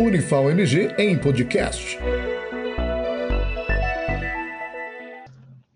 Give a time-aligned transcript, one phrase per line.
[0.00, 1.98] Unifal MG em podcast.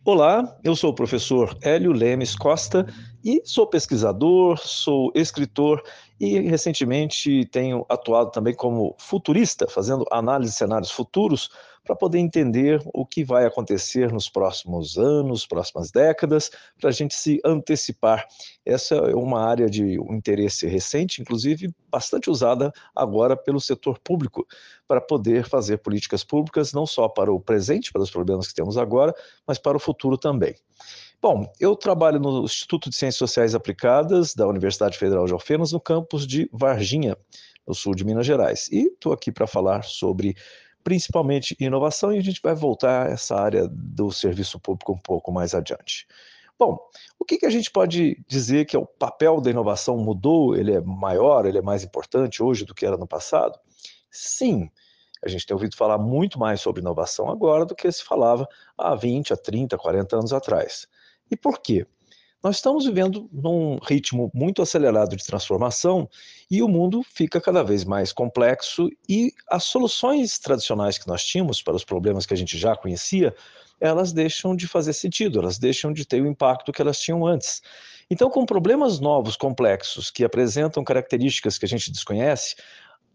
[0.04, 2.86] Olá, eu sou o professor Hélio Lemes Costa
[3.26, 5.82] e sou pesquisador, sou escritor
[6.20, 11.50] e recentemente tenho atuado também como futurista, fazendo análise de cenários futuros
[11.82, 17.14] para poder entender o que vai acontecer nos próximos anos, próximas décadas, para a gente
[17.14, 18.28] se antecipar.
[18.64, 24.46] Essa é uma área de interesse recente, inclusive bastante usada agora pelo setor público,
[24.86, 28.78] para poder fazer políticas públicas não só para o presente, para os problemas que temos
[28.78, 29.12] agora,
[29.44, 30.54] mas para o futuro também.
[31.28, 35.80] Bom, eu trabalho no Instituto de Ciências Sociais Aplicadas da Universidade Federal de Alfenas, no
[35.80, 37.16] campus de Varginha,
[37.66, 38.68] no sul de Minas Gerais.
[38.70, 40.36] E estou aqui para falar sobre
[40.84, 45.32] principalmente inovação, e a gente vai voltar a essa área do serviço público um pouco
[45.32, 46.06] mais adiante.
[46.56, 46.78] Bom,
[47.18, 50.54] o que, que a gente pode dizer que é o papel da inovação mudou?
[50.54, 53.58] Ele é maior, ele é mais importante hoje do que era no passado?
[54.12, 54.70] Sim,
[55.24, 58.94] a gente tem ouvido falar muito mais sobre inovação agora do que se falava há
[58.94, 60.86] 20, há 30, 40 anos atrás.
[61.30, 61.86] E por quê?
[62.42, 66.08] Nós estamos vivendo num ritmo muito acelerado de transformação
[66.50, 71.60] e o mundo fica cada vez mais complexo e as soluções tradicionais que nós tínhamos
[71.60, 73.34] para os problemas que a gente já conhecia,
[73.80, 77.62] elas deixam de fazer sentido, elas deixam de ter o impacto que elas tinham antes.
[78.08, 82.54] Então, com problemas novos, complexos, que apresentam características que a gente desconhece,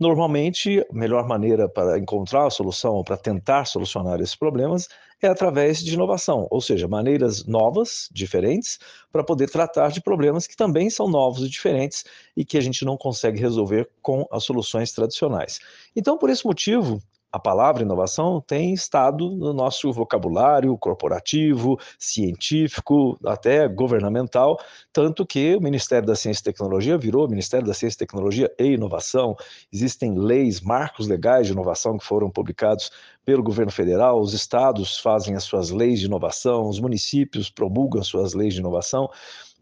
[0.02, 4.90] Normalmente, a melhor maneira para encontrar a solução ou para tentar solucionar esses problemas
[5.22, 8.80] é através de inovação, ou seja, maneiras novas, diferentes,
[9.12, 12.04] para poder tratar de problemas que também são novos e diferentes
[12.36, 15.60] e que a gente não consegue resolver com as soluções tradicionais.
[15.96, 17.00] Então, por esse motivo,
[17.32, 24.60] a palavra inovação tem estado no nosso vocabulário corporativo, científico, até governamental,
[24.92, 29.36] tanto que o Ministério da Ciência e Tecnologia virou Ministério da Ciência, Tecnologia e Inovação.
[29.72, 32.92] Existem leis, marcos legais de inovação que foram publicados
[33.24, 38.34] pelo governo federal, os estados fazem as suas leis de inovação, os municípios promulgam suas
[38.34, 39.10] leis de inovação,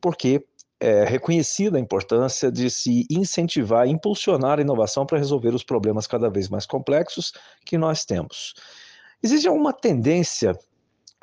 [0.02, 0.44] porque
[0.79, 6.29] é, reconhecida a importância de se incentivar, impulsionar a inovação para resolver os problemas cada
[6.29, 7.34] vez mais complexos
[7.66, 8.53] que nós temos.
[9.22, 10.57] Existe uma tendência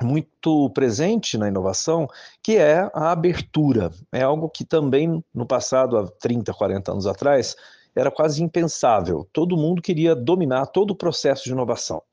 [0.01, 2.07] muito presente na inovação,
[2.43, 3.91] que é a abertura.
[4.11, 7.55] É algo que também no passado, há 30, 40 anos atrás,
[7.95, 9.27] era quase impensável.
[9.33, 12.03] Todo mundo queria dominar todo o processo de inovação.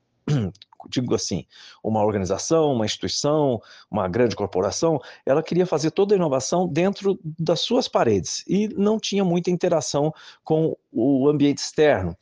[0.89, 1.45] Digo assim,
[1.83, 7.61] uma organização, uma instituição, uma grande corporação, ela queria fazer toda a inovação dentro das
[7.61, 10.13] suas paredes e não tinha muita interação
[10.43, 12.15] com o ambiente externo.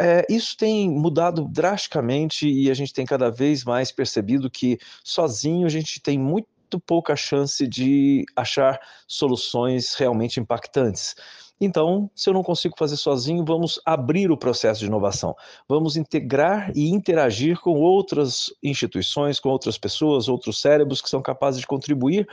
[0.00, 5.66] É, isso tem mudado drasticamente e a gente tem cada vez mais percebido que sozinho
[5.66, 6.46] a gente tem muito
[6.86, 11.14] pouca chance de achar soluções realmente impactantes.
[11.60, 15.34] Então, se eu não consigo fazer sozinho, vamos abrir o processo de inovação.
[15.68, 21.60] Vamos integrar e interagir com outras instituições, com outras pessoas, outros cérebros que são capazes
[21.60, 22.28] de contribuir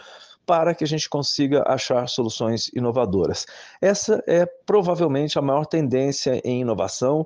[0.46, 3.46] para que a gente consiga achar soluções inovadoras.
[3.81, 7.25] Essa é provavelmente a maior tendência em inovação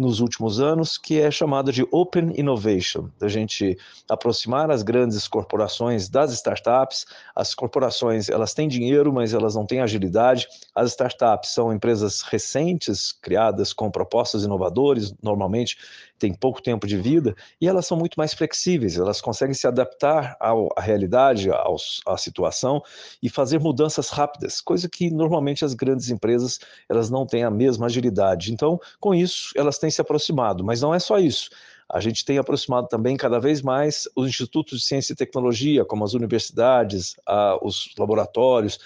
[0.00, 3.76] nos últimos anos, que é chamada de Open Innovation, da gente
[4.08, 7.04] aproximar as grandes corporações das startups.
[7.36, 10.48] As corporações, elas têm dinheiro, mas elas não têm agilidade.
[10.74, 15.76] As startups são empresas recentes, criadas com propostas inovadoras, normalmente
[16.20, 20.36] têm pouco tempo de vida, e elas são muito mais flexíveis, elas conseguem se adaptar
[20.38, 22.82] ao, à realidade, aos, à situação
[23.22, 27.86] e fazer mudanças rápidas, coisa que normalmente as grandes empresas elas não têm a mesma
[27.86, 28.52] agilidade.
[28.52, 31.50] Então, com isso, elas têm se aproximado, mas não é só isso.
[31.92, 36.04] A gente tem aproximado também cada vez mais os institutos de ciência e tecnologia, como
[36.04, 37.16] as universidades,
[37.62, 38.78] os laboratórios,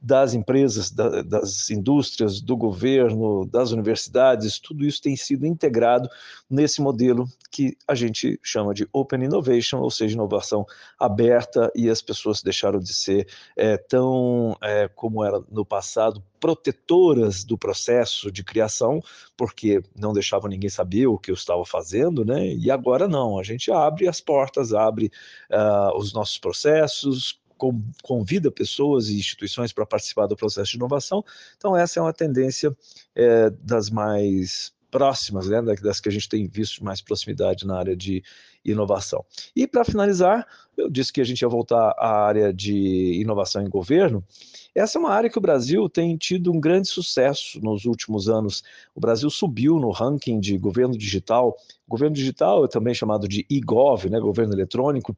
[0.00, 6.08] das empresas, da, das indústrias, do governo, das universidades, tudo isso tem sido integrado
[6.48, 10.64] nesse modelo que a gente chama de Open Innovation, ou seja, inovação
[10.98, 17.44] aberta, e as pessoas deixaram de ser é, tão, é, como era no passado, protetoras
[17.44, 19.02] do processo de criação,
[19.36, 22.46] porque não deixavam ninguém saber o que eu estava fazendo, né?
[22.46, 25.12] E agora não, a gente abre as portas, abre
[25.50, 27.38] uh, os nossos processos,
[28.02, 31.24] convida pessoas e instituições para participar do processo de inovação.
[31.56, 32.76] Então, essa é uma tendência
[33.14, 37.96] é, das mais próximas, né, das que a gente tem visto mais proximidade na área
[37.96, 38.22] de
[38.64, 39.24] inovação.
[39.54, 40.46] E para finalizar,
[40.76, 44.22] eu disse que a gente ia voltar à área de inovação em governo.
[44.74, 48.62] Essa é uma área que o Brasil tem tido um grande sucesso nos últimos anos.
[48.94, 51.56] O Brasil subiu no ranking de governo digital.
[51.88, 55.16] Governo digital é também chamado de e-gov, né, governo eletrônico,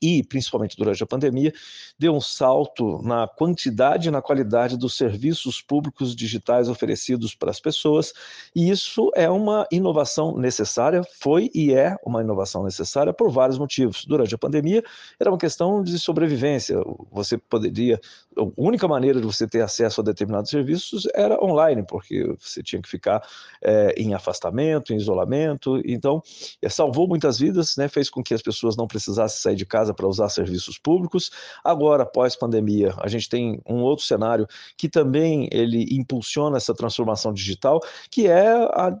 [0.00, 1.52] e, principalmente durante a pandemia,
[1.98, 7.60] deu um salto na quantidade e na qualidade dos serviços públicos digitais oferecidos para as
[7.60, 8.12] pessoas,
[8.54, 14.04] e isso é uma inovação necessária, foi e é uma inovação necessária por vários motivos.
[14.04, 14.82] Durante a pandemia,
[15.18, 16.76] era uma questão de sobrevivência.
[17.12, 18.00] Você poderia,
[18.36, 22.80] a única maneira de você ter acesso a determinados serviços era online, porque você tinha
[22.80, 23.22] que ficar
[23.62, 25.80] é, em afastamento, em isolamento.
[25.84, 26.22] Então,
[26.62, 29.89] é, salvou muitas vidas, né, fez com que as pessoas não precisassem sair de casa
[29.94, 31.30] para usar serviços públicos.
[31.64, 34.46] Agora, após pandemia, a gente tem um outro cenário
[34.76, 38.96] que também ele impulsiona essa transformação digital, que é a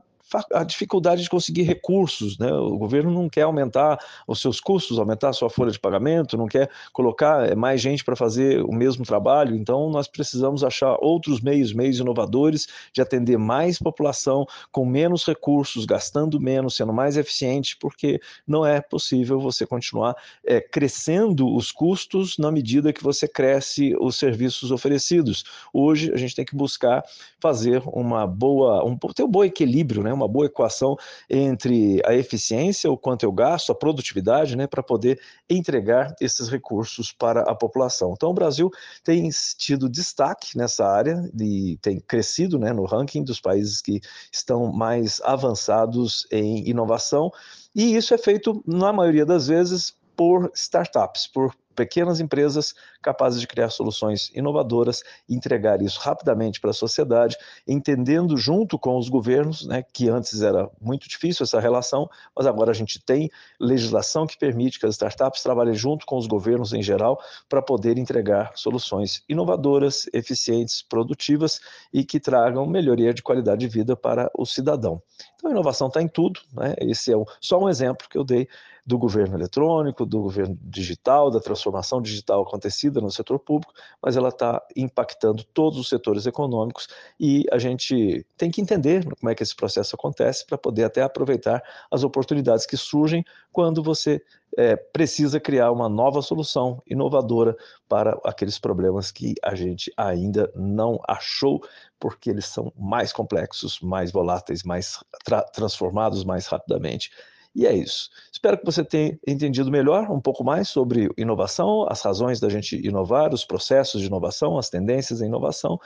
[0.52, 2.52] a dificuldade de conseguir recursos, né?
[2.52, 6.46] O governo não quer aumentar os seus custos, aumentar a sua folha de pagamento, não
[6.46, 11.40] quer colocar eh, mais gente para fazer o mesmo trabalho, então nós precisamos achar outros
[11.40, 17.76] meios, meios inovadores de atender mais população com menos recursos, gastando menos, sendo mais eficiente,
[17.78, 23.94] porque não é possível você continuar é, crescendo os custos na medida que você cresce
[24.00, 25.44] os serviços oferecidos.
[25.72, 27.02] Hoje a gente tem que buscar
[27.40, 30.12] fazer uma boa, um, ter um bom equilíbrio, né?
[30.20, 30.96] Uma boa equação
[31.28, 37.12] entre a eficiência, o quanto eu gasto, a produtividade, né, para poder entregar esses recursos
[37.12, 38.12] para a população.
[38.12, 38.70] Então, o Brasil
[39.02, 44.00] tem tido destaque nessa área e tem crescido né, no ranking dos países que
[44.32, 47.32] estão mais avançados em inovação,
[47.74, 53.46] e isso é feito, na maioria das vezes, por startups, por pequenas empresas capazes de
[53.46, 57.36] criar soluções inovadoras e entregar isso rapidamente para a sociedade,
[57.66, 62.70] entendendo junto com os governos, né, que antes era muito difícil essa relação, mas agora
[62.70, 66.82] a gente tem legislação que permite que as startups trabalhem junto com os governos em
[66.82, 71.60] geral para poder entregar soluções inovadoras, eficientes, produtivas
[71.92, 75.02] e que tragam melhoria de qualidade de vida para o cidadão.
[75.36, 76.74] Então a inovação está em tudo, né?
[76.78, 78.48] esse é só um exemplo que eu dei
[78.84, 83.72] do governo eletrônico, do governo digital, da transformação digital acontecida no setor público,
[84.02, 89.30] mas ela está impactando todos os setores econômicos e a gente tem que entender como
[89.30, 94.22] é que esse processo acontece para poder até aproveitar as oportunidades que surgem quando você
[94.56, 97.56] é, precisa criar uma nova solução inovadora
[97.88, 101.62] para aqueles problemas que a gente ainda não achou,
[101.98, 107.10] porque eles são mais complexos, mais voláteis, mais tra transformados mais rapidamente.
[107.54, 108.08] E é isso.
[108.32, 112.76] Espero que você tenha entendido melhor um pouco mais sobre inovação, as razões da gente
[112.86, 115.78] inovar, os processos de inovação, as tendências em inovação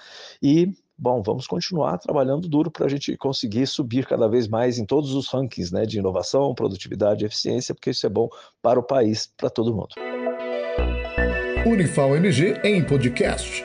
[0.43, 4.85] e bom, vamos continuar trabalhando duro para a gente conseguir subir cada vez mais em
[4.85, 8.29] todos os rankings né, de inovação, produtividade e eficiência, porque isso é bom
[8.63, 9.95] para o país, para todo mundo.
[11.67, 13.65] Unifal MG em podcast.